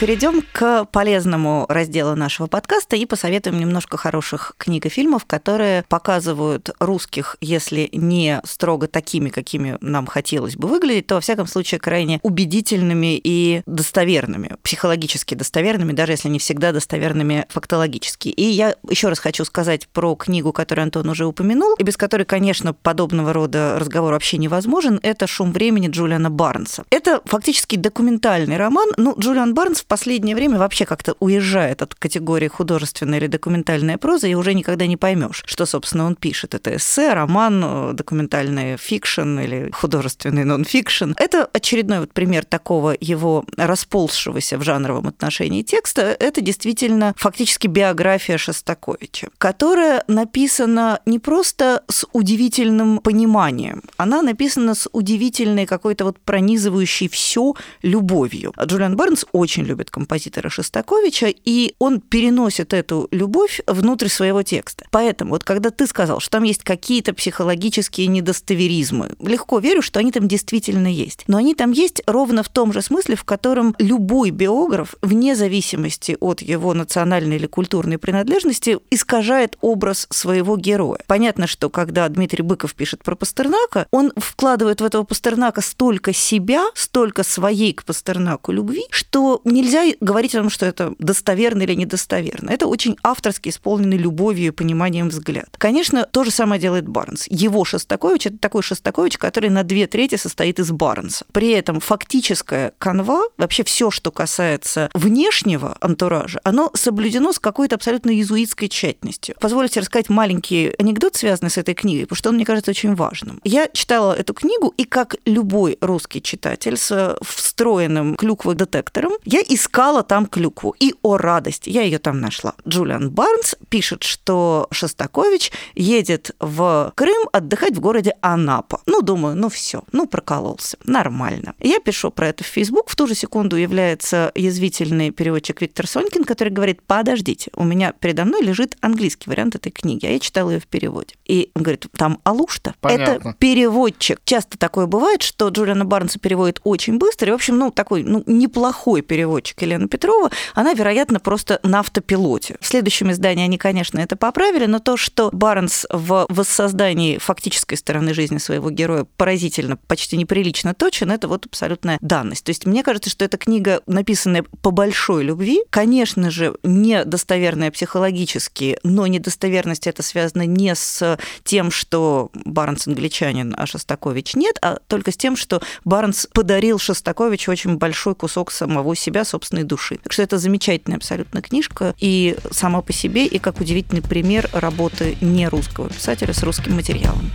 [0.00, 6.70] Перейдем к полезному разделу нашего подкаста и посоветуем немножко хороших книг и фильмов, которые показывают
[6.80, 12.18] русских, если не строго такими, какими нам хотелось бы выглядеть, то, во всяком случае, крайне
[12.22, 18.28] убедительными и достоверными, психологически достоверными, даже если не всегда достоверными фактологически.
[18.28, 22.24] И я еще раз хочу сказать про книгу, которую Антон уже упомянул, и без которой,
[22.24, 24.98] конечно, подобного рода разговор вообще невозможен.
[25.02, 26.84] Это «Шум времени» Джулиана Барнса.
[26.88, 28.88] Это фактически документальный роман.
[28.96, 34.34] Ну, Джулиан Барнс последнее время вообще как-то уезжает от категории художественная или документальная проза, и
[34.34, 36.54] уже никогда не поймешь, что, собственно, он пишет.
[36.54, 41.14] Это эссе, роман, документальный фикшн или художественный нон-фикшн.
[41.16, 46.02] Это очередной вот пример такого его расползшегося в жанровом отношении текста.
[46.02, 54.88] Это действительно фактически биография Шостаковича, которая написана не просто с удивительным пониманием, она написана с
[54.92, 58.54] удивительной какой-то вот пронизывающей все любовью.
[58.64, 64.86] Джулиан Барнс очень любит любит композитора Шостаковича, и он переносит эту любовь внутрь своего текста.
[64.90, 70.12] Поэтому вот когда ты сказал, что там есть какие-то психологические недостоверизмы, легко верю, что они
[70.12, 71.24] там действительно есть.
[71.28, 76.16] Но они там есть ровно в том же смысле, в котором любой биограф, вне зависимости
[76.20, 81.00] от его национальной или культурной принадлежности, искажает образ своего героя.
[81.06, 86.66] Понятно, что когда Дмитрий Быков пишет про Пастернака, он вкладывает в этого Пастернака столько себя,
[86.74, 92.50] столько своей к Пастернаку любви, что нельзя говорить о том, что это достоверно или недостоверно.
[92.50, 95.48] Это очень авторски исполненный любовью и пониманием взгляд.
[95.58, 97.26] Конечно, то же самое делает Барнс.
[97.28, 101.24] Его Шостакович– это такой Шостакович, который на две трети состоит из Барнса.
[101.32, 108.10] При этом фактическая канва, вообще все, что касается внешнего антуража, оно соблюдено с какой-то абсолютно
[108.10, 109.34] иезуитской тщательностью.
[109.40, 113.40] Позвольте рассказать маленький анекдот, связанный с этой книгой, потому что он, мне кажется, очень важным.
[113.44, 120.26] Я читала эту книгу, и как любой русский читатель с встроенным клюквой-детектором, я искала там
[120.26, 120.74] клюкву.
[120.78, 122.54] И, о радость, я ее там нашла.
[122.66, 128.80] Джулиан Барнс пишет, что Шостакович едет в Крым отдыхать в городе Анапа.
[128.86, 131.54] Ну, думаю, ну все, ну прокололся, нормально.
[131.58, 136.24] Я пишу про это в Facebook, в ту же секунду является язвительный переводчик Виктор Сонькин,
[136.24, 140.50] который говорит, подождите, у меня передо мной лежит английский вариант этой книги, а я читала
[140.50, 141.14] ее в переводе.
[141.26, 142.74] И он говорит, там Алушта.
[142.82, 144.20] Это переводчик.
[144.24, 148.22] Часто такое бывает, что Джулиана Барнса переводит очень быстро, и, в общем, ну, такой ну,
[148.26, 149.02] неплохой
[149.40, 152.56] переводчик Елена Петрова, она, вероятно, просто на автопилоте.
[152.60, 158.14] В следующем издании они, конечно, это поправили, но то, что Барнс в воссоздании фактической стороны
[158.14, 162.44] жизни своего героя поразительно, почти неприлично точен, это вот абсолютная данность.
[162.44, 168.78] То есть мне кажется, что эта книга, написанная по большой любви, конечно же, недостоверная психологически,
[168.82, 175.12] но недостоверность это связано не с тем, что Барнс англичанин, а Шостакович нет, а только
[175.12, 179.98] с тем, что Барнс подарил Шостаковичу очень большой кусок самого себя, собственной души.
[180.02, 185.16] Так что это замечательная абсолютно книжка и сама по себе, и как удивительный пример работы
[185.20, 187.30] не русского писателя с русским материалом.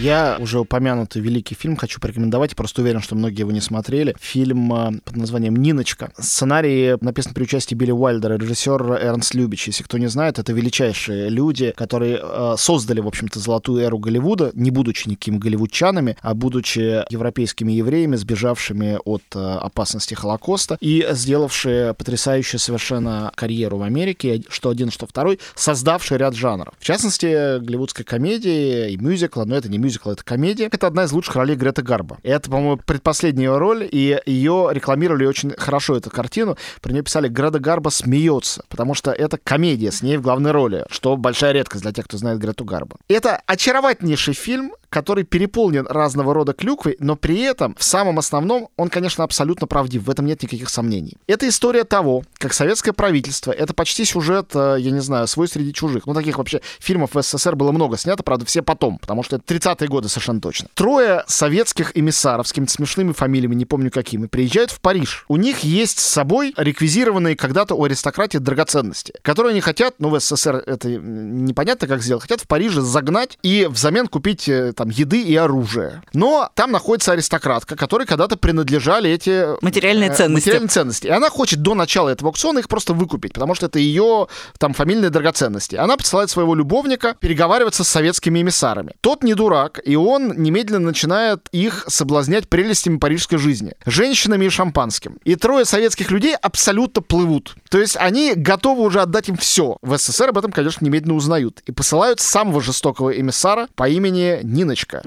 [0.00, 4.14] Я уже упомянутый великий фильм хочу порекомендовать, просто уверен, что многие его не смотрели.
[4.20, 6.12] Фильм э, под названием «Ниночка».
[6.16, 9.66] Сценарий написан при участии Билли Уайлдера, режиссер Эрнст Любич.
[9.66, 14.52] Если кто не знает, это величайшие люди, которые э, создали, в общем-то, золотую эру Голливуда,
[14.54, 21.94] не будучи никакими голливудчанами, а будучи европейскими евреями, сбежавшими от э, опасности Холокоста и сделавшие
[21.94, 26.74] потрясающую совершенно карьеру в Америке, что один, что второй, создавшие ряд жанров.
[26.78, 30.68] В частности, голливудской комедии и мюзикла, но это не мюзикл, это комедия.
[30.70, 32.18] Это одна из лучших ролей Греты Гарба.
[32.22, 36.56] Это, по-моему, предпоследняя роль, и ее рекламировали очень хорошо, эту картину.
[36.80, 40.84] Про нее писали «Грета Гарба смеется», потому что это комедия с ней в главной роли,
[40.90, 42.96] что большая редкость для тех, кто знает Грету Гарба.
[43.08, 48.88] Это очаровательнейший фильм, который переполнен разного рода клюквой, но при этом в самом основном он,
[48.88, 51.16] конечно, абсолютно правдив, в этом нет никаких сомнений.
[51.26, 55.72] Это история того, как советское правительство, это почти сюжет, э, я не знаю, свой среди
[55.72, 56.06] чужих.
[56.06, 59.54] Ну, таких вообще фильмов в СССР было много снято, правда, все потом, потому что это
[59.54, 60.68] 30-е годы совершенно точно.
[60.74, 65.24] Трое советских эмиссаров с какими-то смешными фамилиями, не помню какими, приезжают в Париж.
[65.28, 70.20] У них есть с собой реквизированные когда-то у аристократии драгоценности, которые они хотят, ну, в
[70.20, 75.20] СССР это непонятно как сделать, хотят в Париже загнать и взамен купить э, там еды
[75.20, 76.02] и оружия.
[76.14, 80.46] Но там находится аристократка, которой когда-то принадлежали эти материальные э, ценности.
[80.46, 81.06] Материальные ценности.
[81.08, 84.74] И она хочет до начала этого аукциона их просто выкупить, потому что это ее там
[84.74, 85.74] фамильные драгоценности.
[85.74, 88.92] Она посылает своего любовника переговариваться с советскими эмиссарами.
[89.00, 95.18] Тот не дурак, и он немедленно начинает их соблазнять прелестями парижской жизни, женщинами и шампанским.
[95.24, 97.56] И трое советских людей абсолютно плывут.
[97.68, 99.78] То есть они готовы уже отдать им все.
[99.82, 101.62] В СССР об этом, конечно, немедленно узнают.
[101.66, 105.02] И посылают самого жестокого эмиссара по имени Нина Ниночка.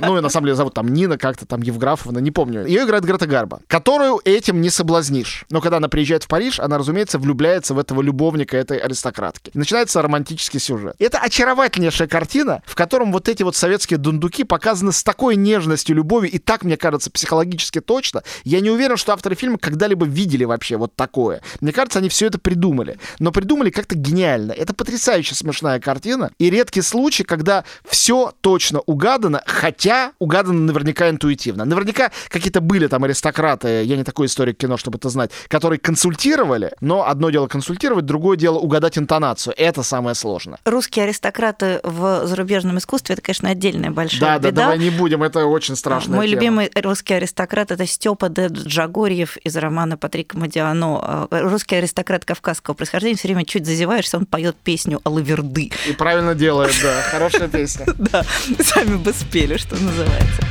[0.00, 2.66] Ну, и на самом деле зовут там Нина как-то, там Евграфовна, не помню.
[2.66, 5.44] Ее играет Грета Гарба, которую этим не соблазнишь.
[5.50, 9.50] Но когда она приезжает в Париж, она, разумеется, влюбляется в этого любовника этой аристократки.
[9.54, 10.96] Начинается романтический сюжет.
[10.98, 16.32] Это очаровательнейшая картина, в котором вот эти вот советские дундуки показаны с такой нежностью, любовью,
[16.32, 18.22] и так, мне кажется, психологически точно.
[18.44, 21.42] Я не уверен, что авторы фильма когда-либо видели вообще вот такое.
[21.60, 22.98] Мне кажется, они все это придумали.
[23.18, 24.52] Но придумали как-то гениально.
[24.52, 26.30] Это потрясающе смешная картина.
[26.38, 31.64] И редкий случай, когда все точно угадано, хотя угадано наверняка интуитивно.
[31.64, 36.72] Наверняка какие-то были там аристократы, я не такой историк кино, чтобы это знать, которые консультировали,
[36.80, 39.54] но одно дело консультировать, другое дело угадать интонацию.
[39.56, 40.58] Это самое сложное.
[40.64, 44.50] Русские аристократы в зарубежном искусстве, это, конечно, отдельная большая да, беда.
[44.50, 46.16] Да, давай не будем, это очень страшно.
[46.16, 46.40] Мой тема.
[46.40, 48.48] любимый русский аристократ это Степа Д.
[48.48, 51.28] Джагорьев из романа Патрика Мадиано.
[51.30, 55.70] Русский аристократ кавказского происхождения все время чуть зазеваешься, он поет песню Алаверды.
[55.88, 57.02] И правильно делает, да.
[57.10, 57.86] Хорошая песня.
[57.96, 58.24] Да,
[58.62, 60.42] сами бы спели, что называется.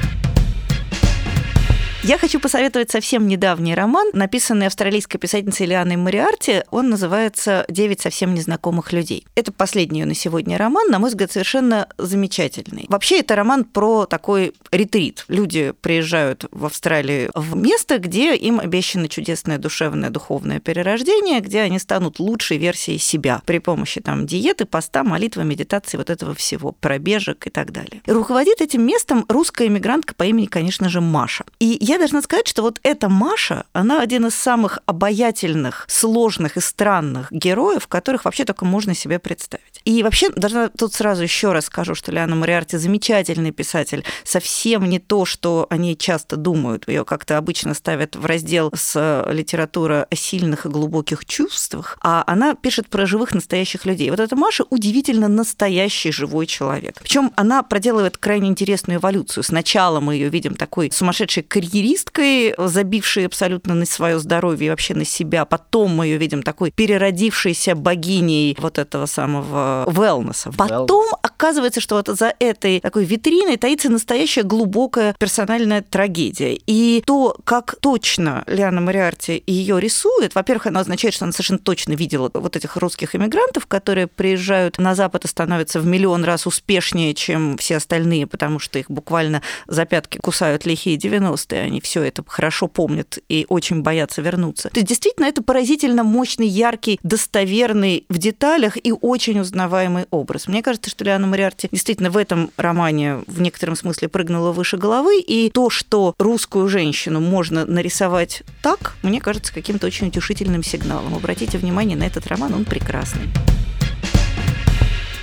[2.08, 6.62] Я хочу посоветовать совсем недавний роман, написанный австралийской писательницей Лианой Мариарти.
[6.70, 9.26] Он называется «Девять совсем незнакомых людей».
[9.34, 12.86] Это последний ее на сегодня роман, на мой взгляд, совершенно замечательный.
[12.90, 15.26] Вообще, это роман про такой ретрит.
[15.30, 21.80] Люди приезжают в Австралию в место, где им обещано чудесное душевное духовное перерождение, где они
[21.80, 27.48] станут лучшей версией себя при помощи там диеты, поста, молитвы, медитации, вот этого всего, пробежек
[27.48, 28.04] и так далее.
[28.06, 31.46] Руководит этим местом русская иммигрантка по имени, конечно же, Маша.
[31.60, 36.62] И я должна сказать, что вот эта Маша, она один из самых обаятельных, сложных и
[36.62, 39.75] странных героев, которых вообще только можно себе представить.
[39.86, 44.98] И вообще, должна тут сразу еще раз скажу, что Лиана Мариарти замечательный писатель, совсем не
[44.98, 46.88] то, что они часто думают.
[46.88, 52.56] Ее как-то обычно ставят в раздел с литература о сильных и глубоких чувствах, а она
[52.56, 54.10] пишет про живых настоящих людей.
[54.10, 56.96] Вот эта Маша удивительно настоящий живой человек.
[57.00, 59.44] Причем она проделывает крайне интересную эволюцию.
[59.44, 65.06] Сначала мы ее видим такой сумасшедшей карьеристкой, забившей абсолютно на свое здоровье и вообще на
[65.06, 65.46] себя.
[65.46, 70.54] Потом мы ее видим такой переродившейся богиней вот этого самого wellness.
[70.58, 76.54] Потом оказывается, что вот за этой такой витриной таится настоящая глубокая персональная трагедия.
[76.66, 81.94] И то, как точно Лиана Мариарти ее рисует, во-первых, она означает, что она совершенно точно
[81.94, 87.14] видела вот этих русских иммигрантов, которые приезжают на Запад и становятся в миллион раз успешнее,
[87.14, 92.24] чем все остальные, потому что их буквально за пятки кусают лихие 90-е, они все это
[92.28, 94.70] хорошо помнят и очень боятся вернуться.
[94.70, 99.65] То есть действительно это поразительно мощный, яркий, достоверный в деталях и очень узнаваемый
[100.12, 100.48] образ.
[100.48, 105.20] Мне кажется, что Лиана Мариарти действительно в этом романе в некотором смысле прыгнула выше головы,
[105.20, 111.16] и то, что русскую женщину можно нарисовать так, мне кажется каким-то очень утешительным сигналом.
[111.16, 113.30] Обратите внимание на этот роман, он прекрасный.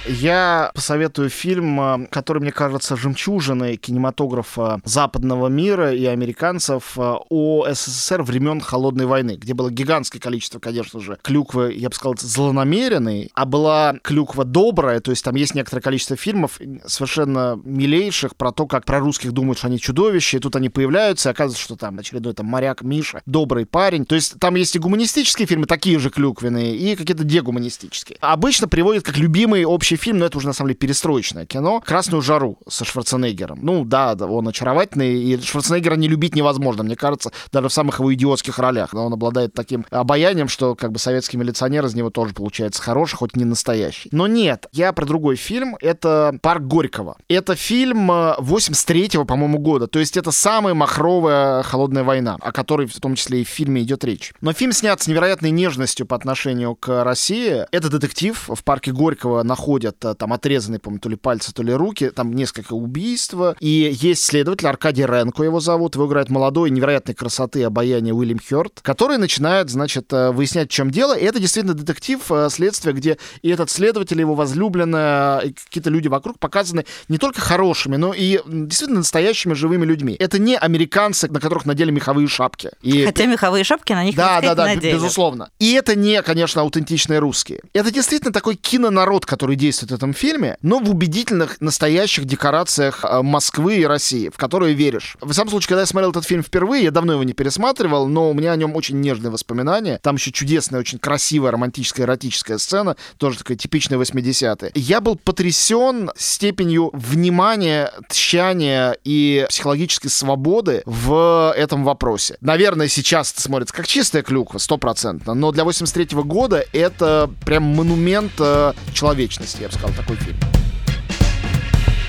[0.07, 7.67] Я посоветую фильм, э, который, мне кажется, жемчужиной кинематографа западного мира и американцев э, о
[7.73, 13.31] СССР времен Холодной войны, где было гигантское количество, конечно же, клюквы, я бы сказал, злонамеренной,
[13.35, 18.67] а была клюква добрая, то есть там есть некоторое количество фильмов совершенно милейших про то,
[18.67, 21.99] как про русских думают, что они чудовища, и тут они появляются, и оказывается, что там
[21.99, 24.05] очередной там моряк Миша, добрый парень.
[24.05, 28.19] То есть там есть и гуманистические фильмы, такие же клюквенные, и какие-то дегуманистические.
[28.21, 31.81] Обычно приводят как любимый общий следующий фильм, но это уже на самом деле перестроечное кино,
[31.85, 33.59] «Красную жару» со Шварценеггером.
[33.63, 38.13] Ну да, он очаровательный, и Шварценеггера не любить невозможно, мне кажется, даже в самых его
[38.15, 38.93] идиотских ролях.
[38.93, 43.17] Но он обладает таким обаянием, что как бы советский милиционер из него тоже получается хороший,
[43.17, 44.09] хоть не настоящий.
[44.13, 47.17] Но нет, я про другой фильм, это «Парк Горького».
[47.29, 52.87] Это фильм 83-го, э, по-моему, года, то есть это самая махровая холодная война, о которой
[52.87, 54.33] в том числе и в фильме идет речь.
[54.41, 57.67] Но фильм снят с невероятной нежностью по отношению к России.
[57.71, 61.63] Это детектив в парке Горького находит находят э, там отрезанные, по-моему, то ли пальцы, то
[61.63, 63.35] ли руки, там несколько убийств.
[63.61, 68.81] И есть следователь, Аркадий Ренко его зовут, его играет молодой, невероятной красоты обаяния Уильям Хёрд,
[68.83, 71.17] который начинает, значит, э, выяснять, в чем дело.
[71.17, 76.09] И это действительно детектив, э, следствие, где и этот следователь, его возлюбленная, и какие-то люди
[76.09, 80.17] вокруг показаны не только хорошими, но и действительно настоящими живыми людьми.
[80.19, 82.71] Это не американцы, на которых надели меховые шапки.
[82.83, 83.05] И...
[83.07, 84.95] Хотя меховые шапки на них да, да, да, надели.
[84.95, 85.51] безусловно.
[85.59, 87.61] И это не, конечно, аутентичные русские.
[87.73, 93.05] Это действительно такой кинонарод, который действует действует в этом фильме, но в убедительных, настоящих декорациях
[93.05, 95.17] э, Москвы и России, в которые веришь.
[95.21, 98.31] В самом случае, когда я смотрел этот фильм впервые, я давно его не пересматривал, но
[98.31, 99.99] у меня о нем очень нежные воспоминания.
[100.03, 104.73] Там еще чудесная, очень красивая романтическая, эротическая сцена, тоже такая типичная 80-е.
[104.75, 112.37] Я был потрясен степенью внимания, тщания и психологической свободы в этом вопросе.
[112.43, 117.63] Наверное, сейчас это смотрится как чистая клюква, стопроцентно, но для 83 -го года это прям
[117.63, 120.37] монумент э, человечности я бы сказал, такой фильм.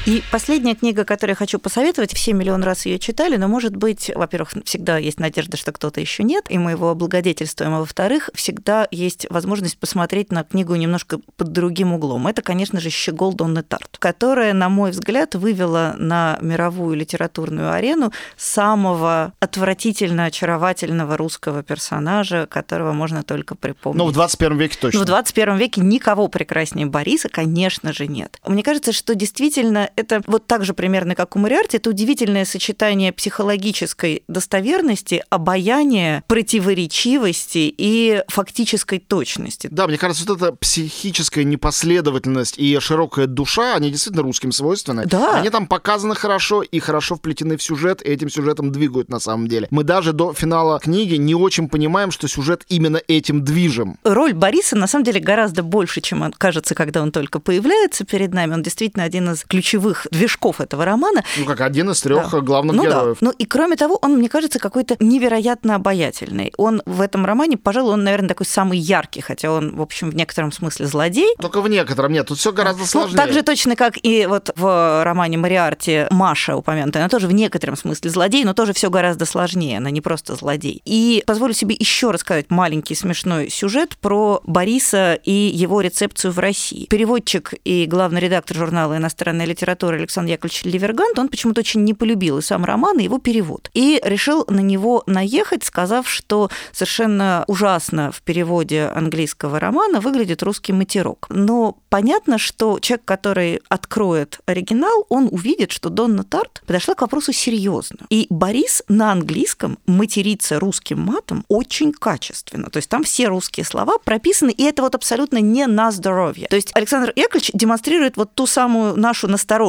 [0.06, 4.12] И последняя книга, которую я хочу посоветовать, все миллион раз ее читали, но, может быть,
[4.14, 8.86] во-первых, всегда есть надежда, что кто-то еще нет, и мы его облагодетельствуем, а во-вторых, всегда
[8.92, 12.28] есть возможность посмотреть на книгу немножко под другим углом.
[12.28, 18.12] Это, конечно же, «Щегол Донны Тарт», которая, на мой взгляд, вывела на мировую литературную арену
[18.36, 24.00] самого отвратительно очаровательного русского персонажа, которого можно только припомнить.
[24.00, 25.00] Ну, в 21 веке точно.
[25.00, 28.38] Ну, в 21 веке никого прекраснее Бориса, конечно же, нет.
[28.46, 33.12] Мне кажется, что действительно это вот так же примерно, как у Мариарти, это удивительное сочетание
[33.12, 39.68] психологической достоверности, обаяния, противоречивости и фактической точности.
[39.72, 45.06] Да, мне кажется, вот эта психическая непоследовательность и широкая душа, они действительно русским свойственны.
[45.06, 45.40] Да.
[45.40, 49.48] Они там показаны хорошо и хорошо вплетены в сюжет, и этим сюжетом двигают на самом
[49.48, 49.68] деле.
[49.72, 53.98] Мы даже до финала книги не очень понимаем, что сюжет именно этим движем.
[54.04, 58.34] Роль Бориса на самом деле гораздо больше, чем он кажется, когда он только появляется перед
[58.34, 58.54] нами.
[58.54, 61.24] Он действительно один из ключевых ключевых движков этого романа.
[61.38, 62.40] Ну, как один из трех да.
[62.40, 63.18] главных ну, героев.
[63.20, 63.28] Да.
[63.28, 66.54] Ну и кроме того, он, мне кажется, какой-то невероятно обаятельный.
[66.58, 70.16] Он в этом романе, пожалуй, он, наверное, такой самый яркий, хотя он, в общем, в
[70.16, 71.36] некотором смысле злодей.
[71.40, 73.16] Только в некотором нет, тут все гораздо ну, сложнее.
[73.16, 77.34] Ну, так же точно, как и вот в романе Мариарти Маша упомянутая, она тоже в
[77.34, 80.82] некотором смысле злодей, но тоже все гораздо сложнее, она не просто злодей.
[80.86, 86.86] И позволю себе еще рассказать маленький смешной сюжет про Бориса и его рецепцию в России.
[86.86, 92.38] Переводчик и главный редактор журнала «Иностранная литература» Александр Яковлевич Ливергант, он почему-то очень не полюбил
[92.38, 93.70] и сам роман, и его перевод.
[93.74, 100.74] И решил на него наехать, сказав, что совершенно ужасно в переводе английского романа выглядит русский
[100.74, 101.28] матерок.
[101.30, 107.34] Но понятно, что человек, который откроет оригинал, он увидит, что Донна Тарт подошла к вопросу
[107.34, 108.00] серьезно.
[108.10, 112.70] И Борис на английском матерится русским матом очень качественно.
[112.70, 116.48] То есть там все русские слова прописаны, и это вот абсолютно не на здоровье.
[116.48, 119.63] То есть Александр Яковлевич демонстрирует вот ту самую нашу настороженность.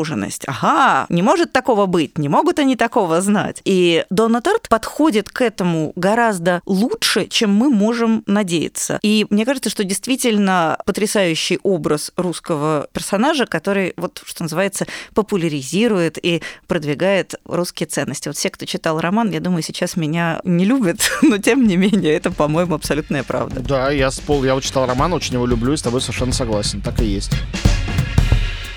[0.47, 3.61] Ага, не может такого быть, не могут они такого знать.
[3.64, 8.99] И Донна Тарт подходит к этому гораздо лучше, чем мы можем надеяться.
[9.03, 16.42] И мне кажется, что действительно потрясающий образ русского персонажа, который, вот что называется, популяризирует и
[16.66, 18.28] продвигает русские ценности.
[18.28, 22.14] Вот все, кто читал роман, я думаю, сейчас меня не любят, но тем не менее,
[22.14, 23.61] это, по-моему, абсолютная правда.
[23.61, 26.80] Да, я, спол, я вот читал роман, очень его люблю и с тобой совершенно согласен.
[26.80, 27.32] Так и есть.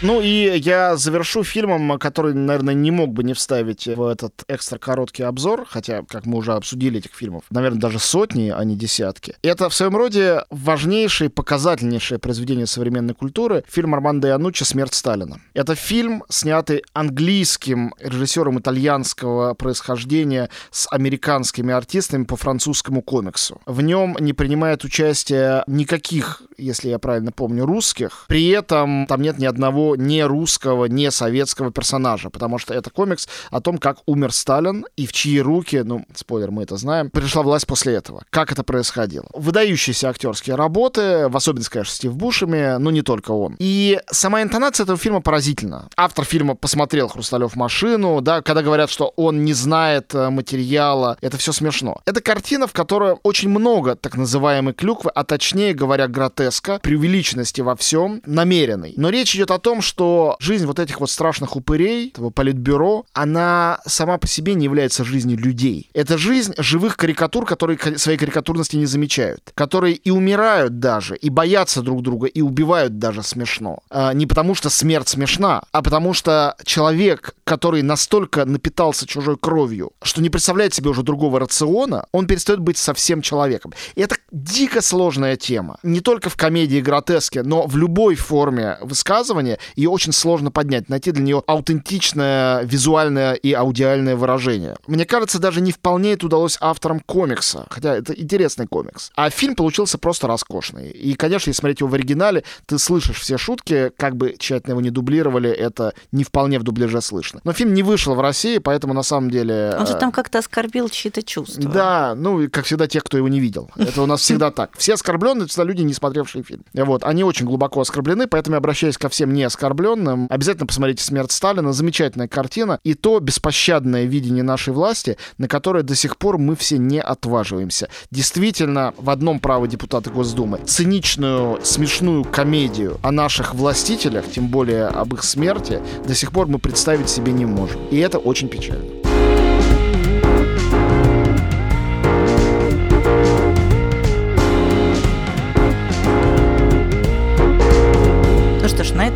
[0.04, 4.78] Ну и я завершу фильмом, который, наверное, не мог бы не вставить в этот экстра
[4.78, 9.34] короткий обзор, хотя, как мы уже обсудили этих фильмов, наверное, даже сотни, а не десятки.
[9.42, 15.42] Это в своем роде важнейшее, показательнейшее произведение современной культуры фильм Армандо Януччи «Смерть Сталина».
[15.56, 23.62] Это фильм, снятый английским режиссером итальянского происхождения с американскими артистами по французскому комиксу.
[23.66, 28.26] В нем не принимает участие никаких, если я правильно помню, русских.
[28.28, 33.28] При этом там нет ни одного не русского, не советского персонажа, потому что это комикс
[33.52, 37.44] о том, как умер Сталин и в чьи руки, ну, спойлер, мы это знаем, пришла
[37.44, 38.24] власть после этого.
[38.30, 39.26] Как это происходило.
[39.34, 43.56] Выдающиеся актерские работы, в особенности, конечно, Стив Бушами, но не только он.
[43.60, 45.90] И сама интонация этого фильма поразительна.
[45.96, 51.38] Автор фильма посмотрел «Хрусталев машину», да, когда говорят, что он не знает э, материала, это
[51.38, 52.02] все смешно.
[52.06, 57.76] Это картина, в которой очень много так называемой клюквы, а точнее говоря, гротеска, преувеличенности во
[57.76, 58.94] всем, намеренной.
[58.98, 63.06] Но речь идет о том, том, что жизнь вот этих вот страшных упырей, этого политбюро,
[63.14, 65.90] она сама по себе не является жизнью людей.
[65.94, 71.82] Это жизнь живых карикатур, которые своей карикатурности не замечают, которые и умирают даже, и боятся
[71.82, 73.80] друг друга, и убивают даже смешно.
[73.90, 79.92] А, не потому что смерть смешна, а потому что человек, который настолько напитался чужой кровью,
[80.02, 83.74] что не представляет себе уже другого рациона, он перестает быть совсем человеком.
[83.96, 85.78] И это дико сложная тема.
[85.84, 91.12] Не только в комедии гротеске, но в любой форме высказывания ее очень сложно поднять, найти
[91.12, 94.76] для нее аутентичное визуальное и аудиальное выражение.
[94.88, 99.12] Мне кажется, даже не вполне это удалось авторам комикса, хотя это интересный комикс.
[99.16, 100.90] А фильм получился просто роскошный.
[100.90, 104.82] И, конечно, если смотреть его в оригинале, ты слышишь все шутки, как бы тщательно его
[104.82, 107.42] не дублировали, это не вполне в дубляже слышно.
[107.44, 109.76] Но фильм не вышел в России, поэтому на самом деле...
[109.80, 111.64] Он же э, там как-то оскорбил чьи-то чувства.
[111.64, 113.70] Да, ну, как всегда, тех, кто его не видел.
[113.76, 114.72] Это у нас всегда так.
[114.78, 116.64] Все оскорбленные, это люди, не смотревшие фильм.
[116.74, 120.28] Вот, они очень глубоко оскорблены, поэтому я обращаюсь ко всем не оскорбленным.
[120.30, 121.74] Обязательно посмотрите «Смерть Сталина».
[121.74, 122.80] Замечательная картина.
[122.84, 127.90] И то беспощадное видение нашей власти, на которое до сих пор мы все не отваживаемся.
[128.12, 130.60] Действительно, в одном право депутаты Госдумы.
[130.66, 136.60] Циничную, смешную комедию о наших властителях, тем более об их смерти, до сих пор мы
[136.60, 137.82] представить себе не можем.
[137.90, 139.07] И это очень печально.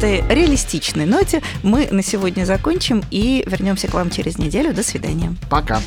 [0.02, 4.74] Этой реалистичной ноте мы на сегодня закончим и вернемся к вам через неделю.
[4.74, 5.36] До свидания.
[5.48, 5.80] Пока.